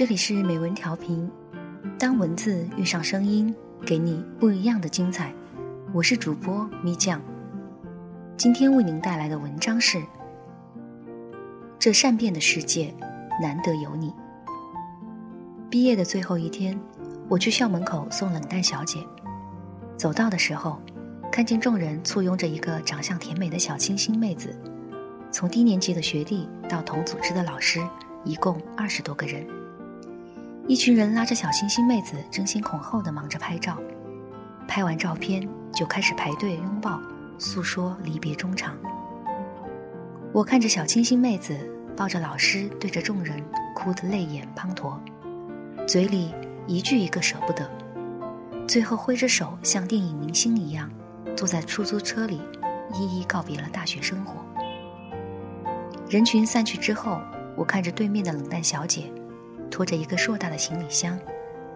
[0.00, 1.30] 这里是美文调频，
[1.98, 5.30] 当文字遇上声音，给你不一样的精彩。
[5.92, 7.20] 我是主播咪酱，
[8.34, 10.02] 今天为您带来的文章是：
[11.78, 12.94] 这善变的世界，
[13.42, 14.10] 难得有你。
[15.68, 16.80] 毕业的最后一天，
[17.28, 19.06] 我去校门口送冷淡小姐，
[19.98, 20.80] 走到的时候，
[21.30, 24.58] 看见众人簇拥着一个长相甜美的小清新妹子，
[25.30, 27.86] 从低年级的学弟到同组织的老师，
[28.24, 29.46] 一共二十多个人。
[30.70, 33.76] 一群人拉着小清新妹子，争先恐后的忙着拍照。
[34.68, 37.02] 拍完照片，就开始排队拥抱，
[37.38, 38.76] 诉说离别衷肠。
[40.32, 41.58] 我看着小清新妹子
[41.96, 43.42] 抱着老师，对着众人
[43.74, 44.96] 哭得泪眼滂沱，
[45.88, 46.32] 嘴里
[46.68, 47.68] 一句一个舍不得，
[48.68, 50.88] 最后挥着手，像电影明星一样，
[51.36, 52.40] 坐在出租车里，
[52.94, 54.36] 一一告别了大学生活。
[56.08, 57.20] 人群散去之后，
[57.56, 59.12] 我看着对面的冷淡小姐。
[59.70, 61.18] 拖着一个硕大的行李箱，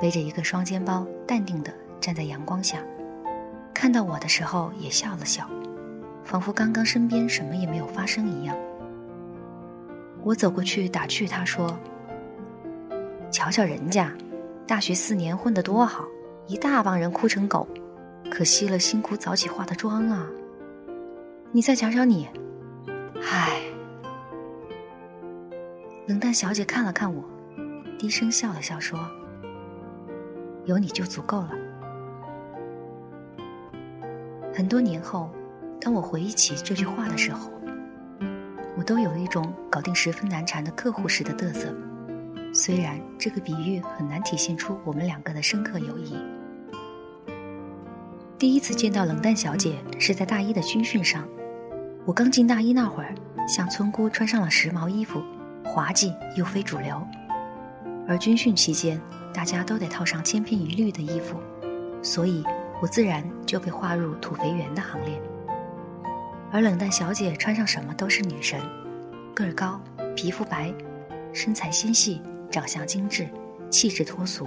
[0.00, 2.78] 背着一个双肩包，淡定地站在阳光下，
[3.72, 5.48] 看到我的时候也笑了笑，
[6.24, 8.56] 仿佛刚刚身边什么也没有发生一样。
[10.22, 11.78] 我走过去打趣他说
[13.30, 14.12] ：“瞧瞧人家，
[14.66, 16.04] 大学四年混得多好，
[16.48, 17.66] 一大帮人哭成狗，
[18.28, 20.26] 可惜了辛苦早起化的妆啊。
[21.52, 22.28] 你再瞧瞧你，
[23.22, 23.62] 唉。”
[26.06, 27.24] 冷淡小姐看了看我。
[27.98, 28.98] 低声笑了笑，说
[30.66, 31.50] ：“有你就足够了。”
[34.54, 35.30] 很多年后，
[35.80, 37.50] 当我回忆起这句话的时候，
[38.76, 41.74] 我都有一种搞定十分难缠的客户时的嘚瑟。
[42.52, 46.16] 虽然这个比喻很难体现出我们两个的深刻友谊。
[48.38, 51.26] 第一次见到冷淡小姐是在大一的军训上，
[52.04, 53.14] 我刚进大一那会儿，
[53.46, 55.22] 像村姑穿上了时髦衣服，
[55.64, 57.06] 滑稽又非主流。
[58.08, 59.00] 而军训期间，
[59.34, 61.40] 大家都得套上千篇一律的衣服，
[62.02, 62.44] 所以
[62.80, 65.20] 我自然就被划入土肥圆的行列。
[66.52, 68.60] 而冷淡小姐穿上什么都是女神，
[69.34, 69.80] 个儿高，
[70.14, 70.72] 皮肤白，
[71.32, 73.28] 身材纤细，长相精致，
[73.70, 74.46] 气质脱俗。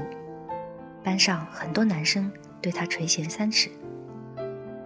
[1.04, 2.32] 班上很多男生
[2.62, 3.70] 对她垂涎三尺，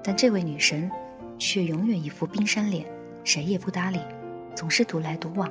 [0.04, 0.90] 但这位女神
[1.38, 2.86] 却永远一副冰山脸，
[3.24, 4.00] 谁也不搭理，
[4.56, 5.48] 总是独来独往。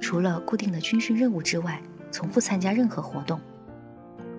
[0.00, 1.80] 除了固定的军训任务之外，
[2.10, 3.40] 从不参加任何活动。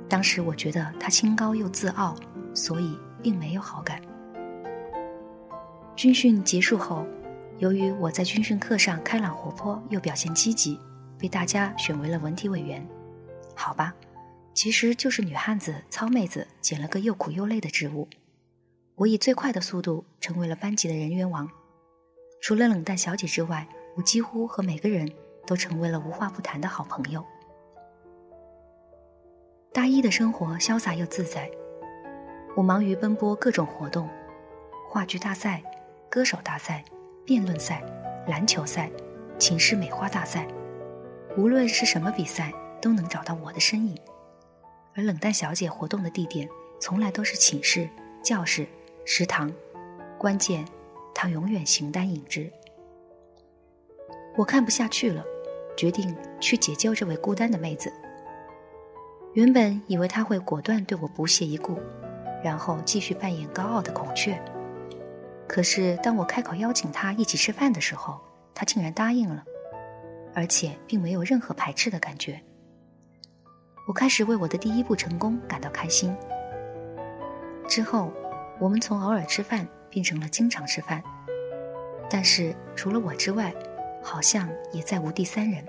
[0.10, 2.16] 当时我觉得他清高又自傲，
[2.54, 4.02] 所以并没有好感。
[5.96, 7.06] 军训结束后，
[7.60, 10.80] 由于我在军训课上开朗活泼又表现积极，
[11.18, 12.86] 被大家选为了文体委员。
[13.56, 13.94] 好吧，
[14.54, 18.08] 其实就是女汉子糙妹子捡了个又苦又累的职务。
[18.96, 21.50] 我以最快的速度成为了班级的人员王。
[22.42, 25.10] 除了冷淡小姐之外，我几乎和每个人
[25.46, 27.24] 都成为了无话不谈的好朋友。
[29.74, 31.50] 大一的生活潇洒又自在，
[32.58, 34.10] 我忙于奔波各种活动，
[34.90, 35.64] 话剧大赛、
[36.10, 36.84] 歌手大赛、
[37.26, 37.82] 辩论赛、
[38.28, 38.92] 篮球赛、
[39.40, 40.46] 寝室美化大赛，
[41.38, 43.98] 无论是什么比赛，都能找到我的身影。
[44.94, 47.88] 而冷淡小姐活动的地点，从来都是寝室、
[48.22, 48.68] 教室、
[49.06, 49.50] 食堂，
[50.18, 50.66] 关键
[51.16, 52.52] 她永远形单影只。
[54.36, 55.24] 我看不下去了，
[55.78, 57.90] 决定去解救这位孤单的妹子。
[59.34, 61.80] 原本以为他会果断对我不屑一顾，
[62.44, 64.38] 然后继续扮演高傲的孔雀。
[65.48, 68.20] 可是当我开口邀请他一起吃饭的时候，
[68.54, 69.42] 他竟然答应了，
[70.36, 72.42] 而且并没有任何排斥的感觉。
[73.88, 76.14] 我开始为我的第一步成功感到开心。
[77.70, 78.12] 之后，
[78.60, 81.02] 我们从偶尔吃饭变成了经常吃饭，
[82.10, 83.54] 但是除了我之外，
[84.04, 85.66] 好像也再无第三人。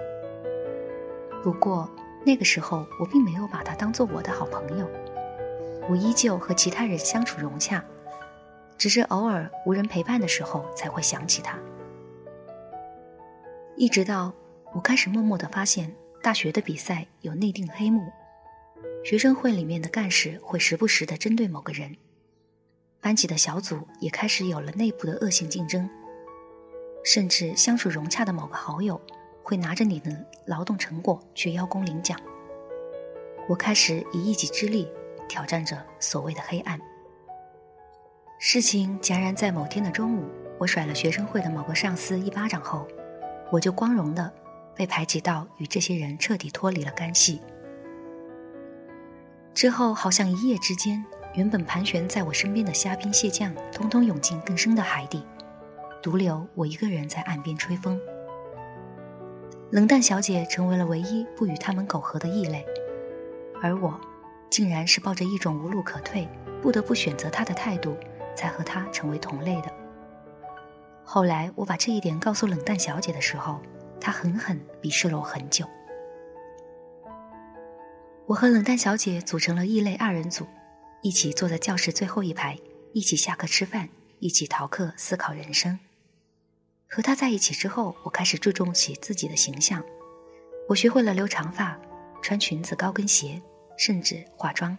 [1.44, 1.88] 不过。
[2.24, 4.88] 那个时候，我并没有把他当做我的好朋友，
[5.88, 7.84] 我依旧和其他人相处融洽，
[8.78, 11.58] 只是偶尔无人陪伴的时候才会想起他。
[13.76, 14.32] 一直到
[14.72, 15.92] 我开始默默的发现，
[16.22, 18.12] 大学的比赛有内定黑幕，
[19.04, 21.96] 学生会里面的干事会时不时的针对某个人，
[23.00, 25.90] 班级的小组也开始有了内部的恶性竞争，
[27.02, 29.00] 甚至相处融洽的某个好友。
[29.42, 30.10] 会拿着你的
[30.46, 32.18] 劳动成果去邀功领奖。
[33.48, 34.90] 我开始以一己之力
[35.28, 36.80] 挑战着所谓的黑暗。
[38.38, 40.24] 事情戛然在某天的中午，
[40.58, 42.86] 我甩了学生会的某个上司一巴掌后，
[43.50, 44.32] 我就光荣的
[44.74, 47.40] 被排挤到与这些人彻底脱离了干系。
[49.54, 51.04] 之后，好像一夜之间，
[51.34, 55.24] 原本盘旋在我身边的虾兵蟹将，通通涌进更深的海底，
[56.02, 58.00] 独留我一个人在岸边吹风。
[59.72, 62.62] 冷淡小姐成为了唯一不与他们苟合的异类，
[63.62, 63.98] 而我，
[64.50, 66.28] 竟然是抱着一种无路可退、
[66.60, 67.96] 不得不选择他的态度，
[68.36, 69.72] 才和他成为同类的。
[71.02, 73.62] 后来我把这一点告诉冷淡小姐的时候，
[73.98, 75.64] 她狠狠鄙视了我很久。
[78.26, 80.46] 我和冷淡小姐组成了异类二人组，
[81.00, 82.58] 一起坐在教室最后一排，
[82.92, 83.88] 一起下课吃饭，
[84.18, 85.78] 一起逃课思考人生。
[86.94, 89.82] 和他在一起之后，我开始注重起自己的形象，
[90.68, 91.74] 我学会了留长发、
[92.20, 93.40] 穿裙子、高跟鞋，
[93.78, 94.76] 甚至化妆。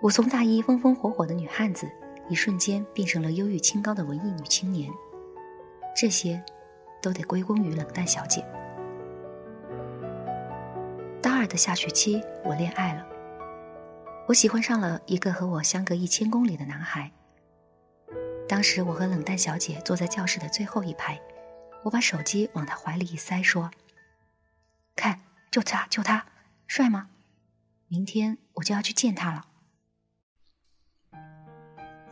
[0.00, 1.90] 我从大一风风火火的女汉子，
[2.28, 4.88] 一瞬间变成了忧郁清高的文艺女青年。
[5.96, 6.40] 这些，
[7.02, 8.46] 都得归功于冷淡小姐。
[11.20, 13.04] 大二的下学期，我恋爱了。
[14.28, 17.10] 我喜欢上了一个和我相隔一千公里的男孩。
[18.56, 21.20] 当时我和冷淡小姐坐在教室的最后一排，
[21.82, 23.70] 我把手机往她怀里一塞，说
[24.96, 25.20] ：“看，
[25.50, 26.24] 就他，就他，
[26.66, 27.10] 帅吗？
[27.88, 29.44] 明天我就要去见他了。”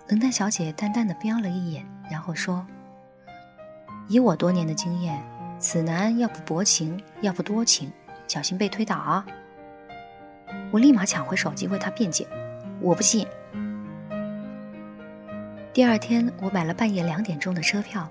[0.08, 2.66] 冷淡小姐淡淡的瞄了一眼，然后说
[4.06, 5.24] ：“以我多年的经验，
[5.58, 7.90] 此男要不薄情，要不多情。”
[8.28, 9.24] 小心被推倒啊！
[10.70, 12.28] 我立马抢回手机为他辩解，
[12.82, 13.26] 我不信。
[15.74, 18.08] 第二天，我买了半夜两点钟的车票，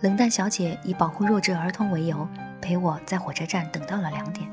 [0.00, 2.26] 冷淡小姐以保护弱智儿童为由，
[2.58, 4.48] 陪我在火车站等到了两点。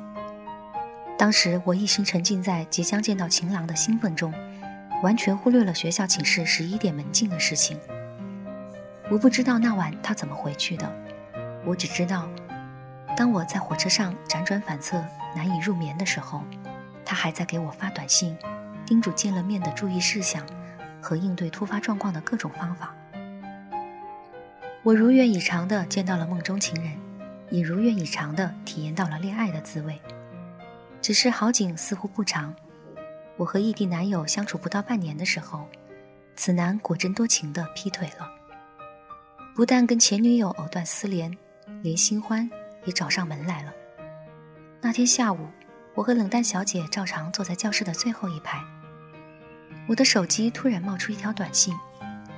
[1.18, 4.34] 当时我一心沉浸在即将见到情郎的兴奋中，
[5.02, 7.80] 完全忽略了学校寝室十一点门禁的事情。
[9.10, 10.94] 我不知道那晚他怎么回去的，
[11.64, 12.28] 我只知道。
[13.16, 15.02] 当我在火车上辗转反侧、
[15.34, 16.44] 难以入眠的时候，
[17.06, 18.38] 他还在给我发短信，
[18.86, 20.46] 叮嘱见了面的注意事项
[21.04, 22.96] 和应对突发状况的各种方法。
[24.82, 26.98] 我如愿以偿地见到了梦中情人，
[27.50, 30.00] 也如愿以偿地体验到了恋爱的滋味。
[31.02, 32.56] 只是好景似乎不长，
[33.36, 35.68] 我和异地男友相处不到半年的时候，
[36.38, 38.32] 此男果真多情地劈腿了，
[39.54, 41.38] 不但跟前女友藕断丝连，
[41.82, 42.50] 连新欢。
[42.86, 43.72] 也找上门来了。
[44.82, 45.48] 那天下午，
[45.96, 48.62] 我和冷淡小姐照常坐在教室的最后一排。
[49.88, 51.78] 我的手机突然冒出一条短信，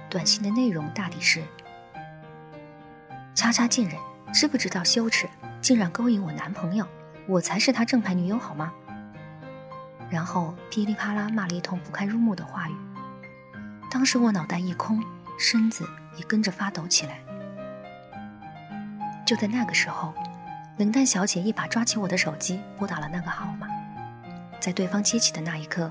[0.10, 1.44] 短信的内容大抵是
[3.36, 4.00] ：“叉叉贱人，
[4.34, 5.28] 知不知道羞耻？
[5.62, 6.88] 竟然勾引我男朋友，
[7.28, 8.74] 我才是他正牌女友好吗？”
[10.10, 12.76] 然后噼里啪啦骂了一通不堪入目的话语。
[13.92, 15.04] 当时我脑袋一空，
[15.40, 15.88] 身子
[16.18, 17.20] 也跟着发抖起来。
[19.26, 20.14] 就在那个时候。
[20.78, 23.66] 冷淡小姐一把抓起我的手机，拨打了那个号码。
[24.60, 25.90] 在对方接起的那一刻，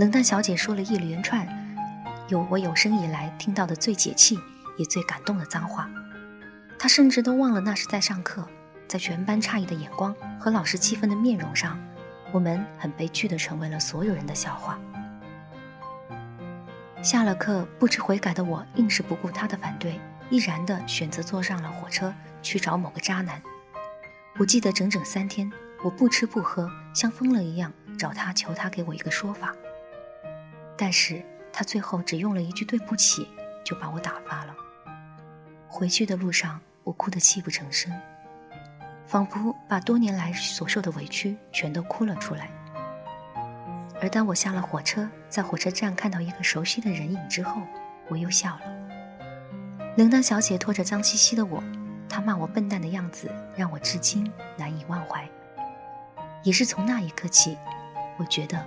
[0.00, 1.46] 冷淡小姐说了一连串
[2.28, 4.38] 有我有生以来听到的最解气
[4.78, 5.90] 也最感动的脏话。
[6.78, 8.48] 她甚至都忘了那是在上课，
[8.88, 11.78] 在全班诧异的眼光和老师气愤的面容上，
[12.32, 14.78] 我们很悲剧的成为了所有人的笑话。
[17.02, 20.00] 下了课，不知悔改的我，硬是不顾她的反对，
[20.30, 23.42] 毅然的选择坐上了火车去找某个渣男。
[24.38, 25.52] 我记得整整三天，
[25.84, 29.54] 我不吃不喝，像疯了一样找他求他给我一个说法。
[30.80, 31.22] 但是
[31.52, 33.28] 他最后只用了一句对不起，
[33.62, 34.54] 就把我打发了。
[35.68, 37.92] 回去的路上，我哭得泣不成声，
[39.04, 42.48] 仿佛把多年来所受的委屈全都哭了出来。
[44.00, 47.60] 而当我下了火车，在火车站看到一个熟悉的人影之后，
[48.08, 48.62] 我又笑了。
[49.98, 51.62] 冷淡小姐拖着脏兮兮的我。
[52.08, 55.28] 他骂我笨蛋的样子让我至今难以忘怀。
[56.42, 57.58] 也是从那一刻起，
[58.16, 58.66] 我觉得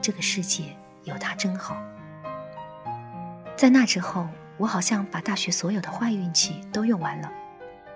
[0.00, 0.74] 这个世界
[1.08, 1.76] 有他真好。
[3.56, 7.32] 在那之后，我好像把大学所有的坏运气都用完了。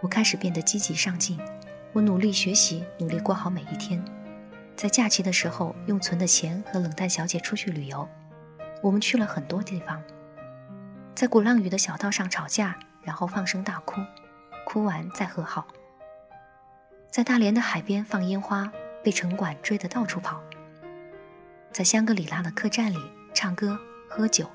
[0.01, 1.39] 我开始变得积极上进，
[1.93, 4.05] 我努力学习，努力过好每一天。
[4.75, 8.09] 在假期的时候，用存的钱和冷淡小姐出去旅游。
[8.83, 10.03] 我们去了很多地方，
[11.15, 14.01] 在鼓浪屿的小道上吵架，然后放声大哭。
[14.65, 15.67] 哭完再和好，
[17.11, 18.73] 在大连的海边放烟花，
[19.05, 20.41] 被城管追得到处跑。
[21.73, 22.99] 在香格里拉的客栈里
[23.33, 24.47] 唱歌喝酒，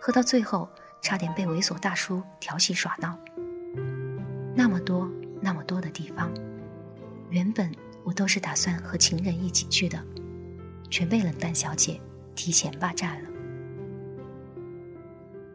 [0.00, 0.66] 喝到最后
[1.02, 3.18] 差点被猥琐大叔调戏耍闹。
[4.54, 5.06] 那么多
[5.40, 6.32] 那么多的地方，
[7.28, 7.70] 原本
[8.02, 10.02] 我都是打算和情人一起去的，
[10.90, 12.00] 全被冷淡小姐
[12.34, 13.30] 提前霸占了。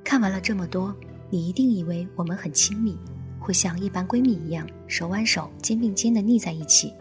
[0.03, 0.95] 看完了这么多，
[1.31, 2.97] 你一定以为我们很亲密。
[3.39, 6.93] 会像一般闺蜜一样手挽手、肩并肩的腻在一起，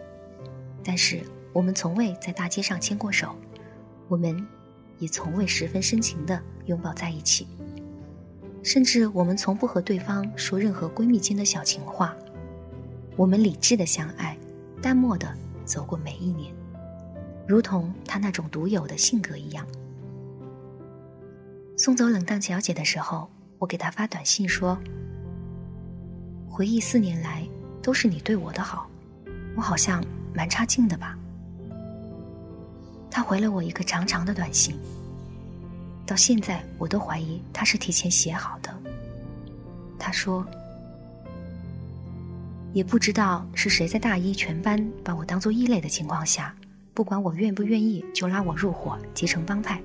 [0.82, 3.36] 但是我们从未在大街上牵过手，
[4.10, 4.44] 我们
[4.98, 7.46] 也从未十分深情的拥抱在一起，
[8.60, 12.12] 甚至我们从不和对方说任何闺蜜间的小情话。
[13.14, 14.36] 我们理智的相爱，
[14.82, 15.32] 淡漠的
[15.64, 16.52] 走过每一年，
[17.46, 19.64] 如同他那种独有的性格一样。
[21.76, 24.76] 送走冷淡小姐的时候，我给她发短信说
[26.50, 27.48] ：“回忆四年来
[27.80, 28.90] 都是你对我的好，
[29.54, 31.16] 我好像蛮差劲的吧？”
[33.10, 34.78] 他回了我一个长长的短信，
[36.06, 38.74] 到现在我都怀疑他是提前写好的。
[39.98, 40.46] 他说
[42.72, 46.54] ：“也不知道是谁在大一全班把我当做异类的情况下，
[46.94, 49.80] 不管我愿不愿意就拉我入伙结成帮派。”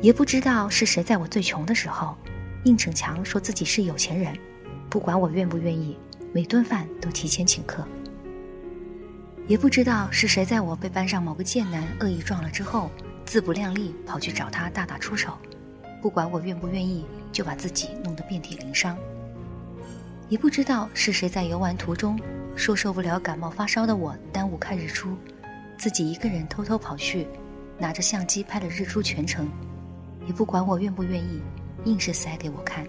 [0.00, 2.16] 也不知道是谁在我最穷的时候，
[2.64, 4.34] 硬逞强说自己是有钱人，
[4.88, 5.98] 不管我愿不愿意，
[6.32, 7.86] 每顿饭都提前请客。
[9.46, 12.90] 也不知道是谁在我被班上某个贱男恶意撞了之后，
[13.26, 15.36] 自不量力跑去找他大打出手，
[16.00, 18.96] 不管我愿不愿意，就把自己弄得遍体鳞伤。
[20.30, 22.18] 也不知道是谁在游玩途中
[22.56, 25.14] 说受不了感冒发烧的我耽误看日出，
[25.76, 27.26] 自己一个人偷偷跑去，
[27.78, 29.46] 拿着相机拍了日出全程。
[30.26, 31.42] 也不管我愿不愿意，
[31.84, 32.86] 硬是塞给我看。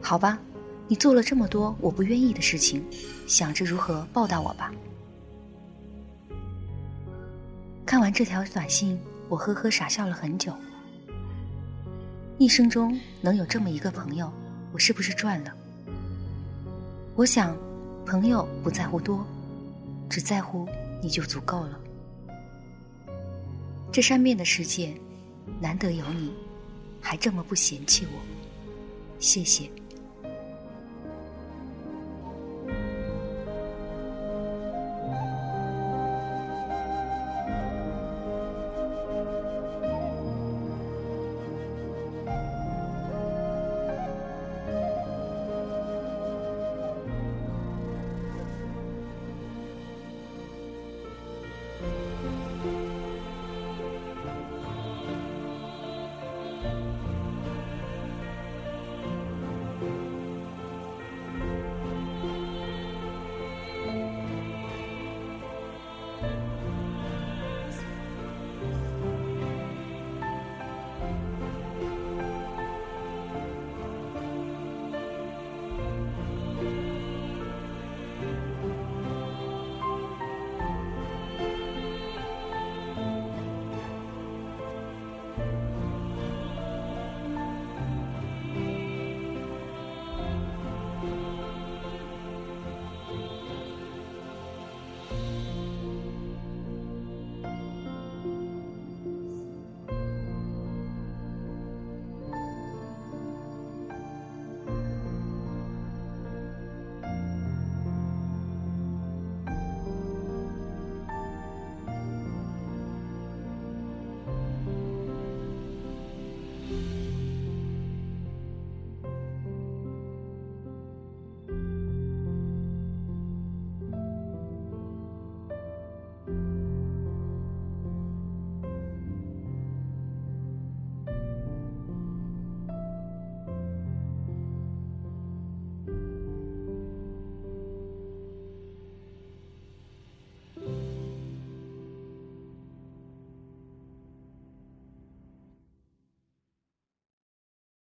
[0.00, 0.38] 好吧，
[0.86, 2.84] 你做了这么多我不愿意的事情，
[3.26, 4.72] 想着如何报答我吧。
[7.92, 10.56] 看完这条短信，我呵呵傻笑了很久。
[12.38, 14.32] 一生中能有这么一个朋友，
[14.72, 15.52] 我是不是赚了？
[17.14, 17.54] 我想，
[18.06, 19.26] 朋友不在乎多，
[20.08, 20.66] 只在乎
[21.02, 21.78] 你就足够了。
[23.92, 24.94] 这善变的世界。
[25.60, 26.32] 难得有你，
[26.98, 28.18] 还这么不嫌弃我，
[29.18, 29.70] 谢谢。